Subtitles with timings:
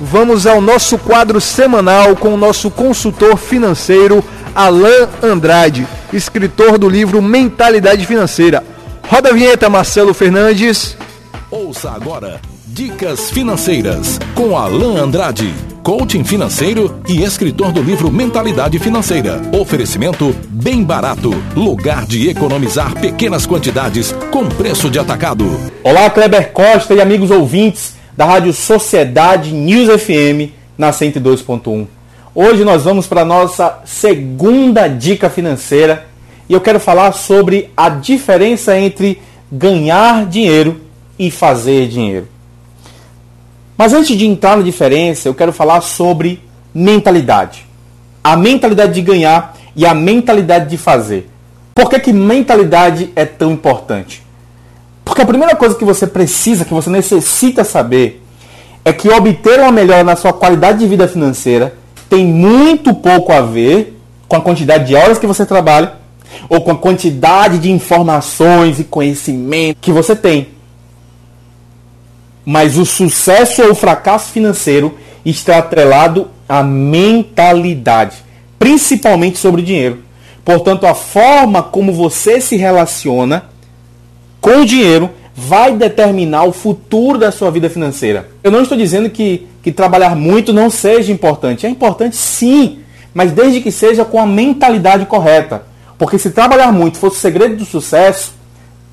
[0.00, 7.22] Vamos ao nosso quadro semanal com o nosso consultor financeiro Alain Andrade, escritor do livro
[7.22, 8.64] Mentalidade Financeira.
[9.08, 10.96] Roda a vinheta, Marcelo Fernandes.
[11.48, 15.54] Ouça agora Dicas Financeiras com Alain Andrade,
[15.84, 19.40] coaching financeiro e escritor do livro Mentalidade Financeira.
[19.52, 25.44] Oferecimento bem barato, lugar de economizar pequenas quantidades com preço de atacado.
[25.84, 31.86] Olá, Kleber Costa e amigos ouvintes da Rádio Sociedade News FM na 102.1.
[32.34, 36.06] Hoje nós vamos para a nossa segunda dica financeira
[36.48, 40.80] e eu quero falar sobre a diferença entre ganhar dinheiro
[41.18, 42.28] e fazer dinheiro.
[43.76, 46.40] Mas antes de entrar na diferença, eu quero falar sobre
[46.72, 47.66] mentalidade.
[48.22, 51.28] A mentalidade de ganhar e a mentalidade de fazer.
[51.74, 54.23] Por que, que mentalidade é tão importante?
[55.04, 58.22] Porque a primeira coisa que você precisa, que você necessita saber,
[58.84, 61.74] é que obter uma melhora na sua qualidade de vida financeira
[62.08, 63.98] tem muito pouco a ver
[64.28, 65.94] com a quantidade de horas que você trabalha
[66.48, 70.48] ou com a quantidade de informações e conhecimento que você tem.
[72.44, 78.16] Mas o sucesso ou o fracasso financeiro está atrelado à mentalidade,
[78.58, 80.02] principalmente sobre dinheiro.
[80.44, 83.44] Portanto, a forma como você se relaciona
[84.44, 88.28] com o dinheiro vai determinar o futuro da sua vida financeira.
[88.42, 91.64] Eu não estou dizendo que, que trabalhar muito não seja importante.
[91.64, 92.80] É importante sim,
[93.14, 95.62] mas desde que seja com a mentalidade correta.
[95.96, 98.34] Porque se trabalhar muito fosse o segredo do sucesso,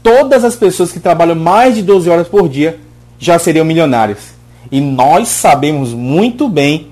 [0.01, 2.79] todas as pessoas que trabalham mais de 12 horas por dia
[3.19, 4.33] já seriam milionárias.
[4.71, 6.87] E nós sabemos muito bem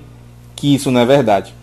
[0.54, 1.54] que isso não é verdade.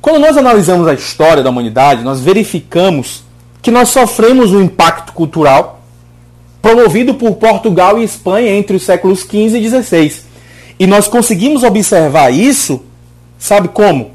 [0.00, 3.26] Quando nós analisamos a história da humanidade, nós verificamos
[3.60, 5.78] que nós sofremos um impacto cultural
[6.60, 10.22] promovido por Portugal e Espanha entre os séculos XV e XVI.
[10.78, 12.82] E nós conseguimos observar isso,
[13.38, 14.12] sabe como?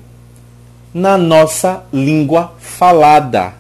[0.94, 3.54] Na nossa língua falada.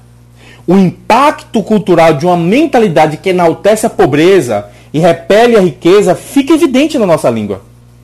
[0.65, 6.53] O impacto cultural de uma mentalidade que enaltece a pobreza e repele a riqueza fica
[6.53, 7.61] evidente na nossa língua,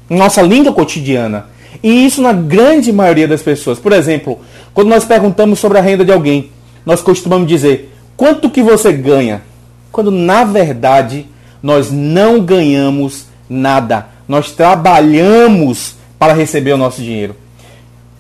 [0.10, 1.46] nossa língua cotidiana.
[1.82, 3.80] E isso na grande maioria das pessoas.
[3.80, 4.40] Por exemplo,
[4.74, 6.52] quando nós perguntamos sobre a renda de alguém,
[6.90, 9.44] nós costumamos dizer quanto que você ganha,
[9.92, 11.28] quando na verdade
[11.62, 14.08] nós não ganhamos nada.
[14.28, 17.36] Nós trabalhamos para receber o nosso dinheiro.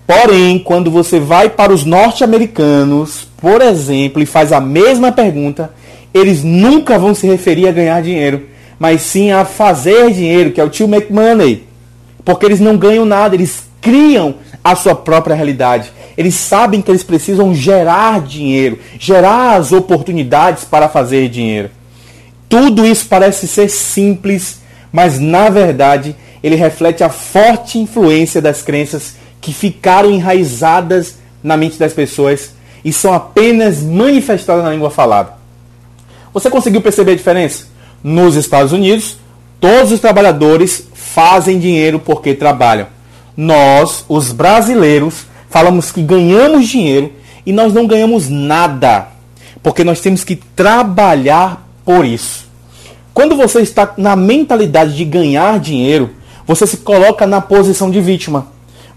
[0.05, 5.73] Porém, quando você vai para os norte-americanos, por exemplo, e faz a mesma pergunta,
[6.13, 8.43] eles nunca vão se referir a ganhar dinheiro,
[8.77, 11.63] mas sim a fazer dinheiro, que é o tio make money.
[12.23, 15.91] Porque eles não ganham nada, eles criam a sua própria realidade.
[16.19, 21.69] Eles sabem que eles precisam gerar dinheiro, gerar as oportunidades para fazer dinheiro.
[22.49, 24.59] Tudo isso parece ser simples,
[24.91, 26.13] mas na verdade
[26.43, 32.51] ele reflete a forte influência das crenças que ficaram enraizadas na mente das pessoas
[32.83, 35.35] e são apenas manifestadas na língua falada.
[36.33, 37.67] Você conseguiu perceber a diferença?
[38.03, 39.15] Nos Estados Unidos,
[39.57, 42.87] todos os trabalhadores fazem dinheiro porque trabalham.
[43.37, 47.11] Nós, os brasileiros, falamos que ganhamos dinheiro
[47.45, 49.07] e nós não ganhamos nada,
[49.61, 52.47] porque nós temos que trabalhar por isso.
[53.13, 56.11] Quando você está na mentalidade de ganhar dinheiro,
[56.47, 58.47] você se coloca na posição de vítima.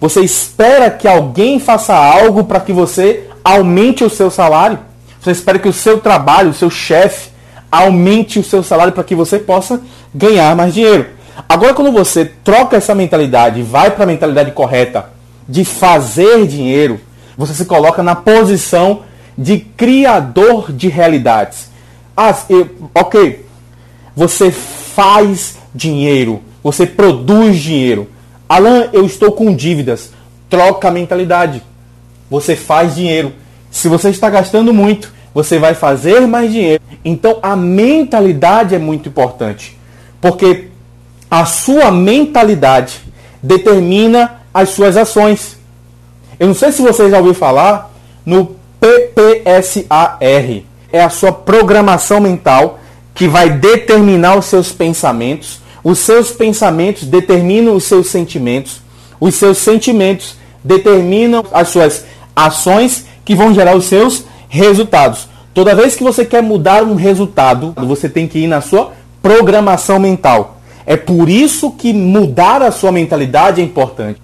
[0.01, 4.79] Você espera que alguém faça algo para que você aumente o seu salário.
[5.21, 7.31] Você espera que o seu trabalho, o seu chefe,
[7.71, 9.81] aumente o seu salário para que você possa
[10.15, 11.07] ganhar mais dinheiro.
[11.49, 15.07] Agora, quando você troca essa mentalidade e vai para a mentalidade correta,
[15.49, 17.01] de fazer dinheiro,
[17.37, 19.03] você se coloca na posição
[19.37, 21.71] de criador de realidades.
[22.17, 23.45] Ah, eu, ok,
[24.15, 28.09] você faz dinheiro, você produz dinheiro.
[28.49, 30.13] Alan, eu estou com dívidas.
[30.51, 31.63] Troca a mentalidade.
[32.31, 33.33] Você faz dinheiro.
[33.71, 36.83] Se você está gastando muito, você vai fazer mais dinheiro.
[37.03, 39.79] Então a mentalidade é muito importante.
[40.21, 40.69] Porque
[41.31, 43.01] a sua mentalidade
[43.43, 45.57] determina as suas ações.
[46.39, 47.91] Eu não sei se você já ouviu falar
[48.25, 50.19] no PPSAR.
[50.93, 52.81] É a sua programação mental
[53.15, 55.61] que vai determinar os seus pensamentos.
[55.85, 58.81] Os seus pensamentos determinam os seus sentimentos.
[59.21, 62.05] Os seus sentimentos determinam as suas
[62.35, 65.29] ações que vão gerar os seus resultados.
[65.55, 69.99] Toda vez que você quer mudar um resultado, você tem que ir na sua programação
[69.99, 70.61] mental.
[70.85, 74.21] É por isso que mudar a sua mentalidade é importante.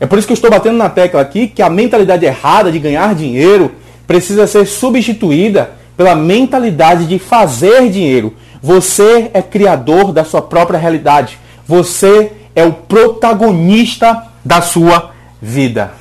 [0.00, 2.78] É por isso que eu estou batendo na tecla aqui que a mentalidade errada de
[2.78, 3.72] ganhar dinheiro
[4.06, 8.34] precisa ser substituída pela mentalidade de fazer dinheiro.
[8.62, 11.38] Você é criador da sua própria realidade.
[11.66, 15.10] Você é o protagonista da sua
[15.42, 15.92] vida.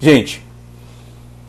[0.00, 0.42] Gente,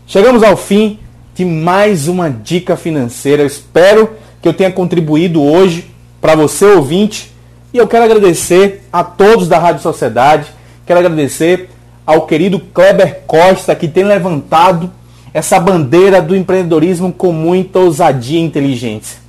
[0.05, 0.99] chegamos ao fim
[1.35, 3.43] de mais uma dica financeira.
[3.43, 4.11] Eu espero
[4.41, 5.91] que eu tenha contribuído hoje
[6.21, 7.31] para você ouvinte
[7.73, 10.47] e eu quero agradecer a todos da Rádio Sociedade,
[10.87, 11.69] quero agradecer
[12.05, 14.89] ao querido Kleber Costa que tem levantado
[15.33, 19.19] essa bandeira do empreendedorismo com muita ousadia e inteligência.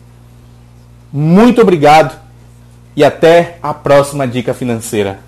[1.12, 2.16] Muito obrigado
[2.96, 5.18] e até a próxima dica financeira.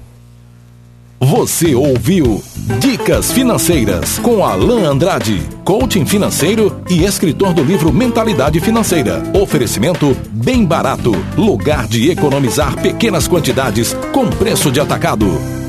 [1.23, 2.43] Você ouviu
[2.79, 9.23] Dicas Financeiras com Alain Andrade, coaching financeiro e escritor do livro Mentalidade Financeira.
[9.35, 15.60] Oferecimento bem barato, lugar de economizar pequenas quantidades com preço de atacado.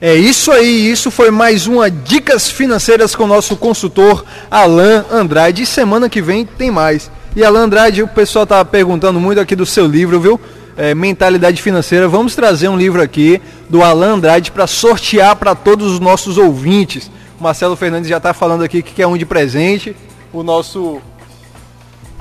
[0.00, 5.64] É isso aí, isso foi mais uma Dicas Financeiras com o nosso consultor Alain Andrade.
[5.64, 7.10] E semana que vem tem mais.
[7.34, 10.40] E Alain Andrade, o pessoal tá perguntando muito aqui do seu livro, viu?
[10.76, 12.06] É, Mentalidade Financeira.
[12.06, 17.10] Vamos trazer um livro aqui do Alain Andrade para sortear para todos os nossos ouvintes.
[17.40, 19.96] O Marcelo Fernandes já está falando aqui que quer um de presente.
[20.32, 21.00] O nosso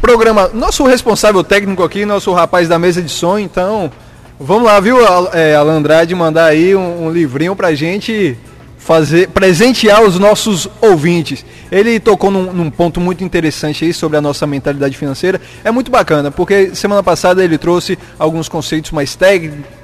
[0.02, 3.38] programa, nosso responsável técnico aqui, nosso rapaz da mesa de som.
[3.38, 3.92] Então,
[4.40, 4.98] vamos lá, viu,
[5.34, 8.38] é, Alain Andrade, mandar aí um, um livrinho para gente
[8.88, 11.46] fazer presentear os nossos ouvintes.
[11.70, 15.42] Ele tocou num, num, ponto muito interessante aí sobre a nossa mentalidade financeira.
[15.62, 19.18] É muito bacana, porque semana passada ele trouxe alguns conceitos mais,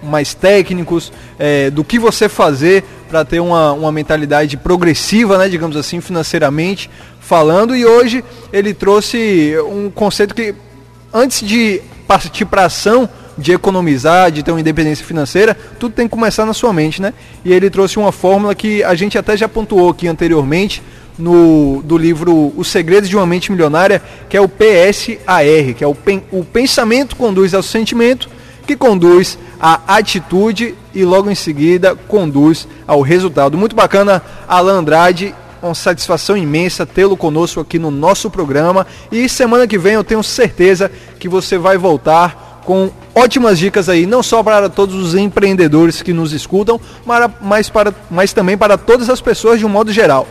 [0.02, 5.76] mais técnicos é, do que você fazer para ter uma, uma mentalidade progressiva, né, digamos
[5.76, 6.90] assim, financeiramente
[7.20, 7.76] falando.
[7.76, 8.24] E hoje
[8.54, 10.56] ele trouxe um conceito que
[11.14, 16.12] antes de partir para ação de economizar, de ter uma independência financeira, tudo tem que
[16.12, 17.14] começar na sua mente, né?
[17.44, 20.82] E ele trouxe uma fórmula que a gente até já pontuou aqui anteriormente
[21.18, 25.88] no do livro Os Segredos de uma Mente Milionária, que é o PSAR, que é
[25.88, 28.30] o, pen, o pensamento conduz ao sentimento,
[28.66, 33.58] que conduz à atitude e logo em seguida conduz ao resultado.
[33.58, 35.36] Muito bacana, Alan Andrade
[35.68, 38.86] uma satisfação imensa tê-lo conosco aqui no nosso programa.
[39.12, 44.06] E semana que vem eu tenho certeza que você vai voltar com ótimas dicas aí,
[44.06, 46.80] não só para todos os empreendedores que nos escutam,
[47.42, 50.28] mas, para, mas também para todas as pessoas de um modo geral.